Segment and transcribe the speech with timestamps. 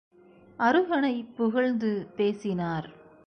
[0.59, 2.89] அருகனைப் புகழ்ந்து பேசினார்.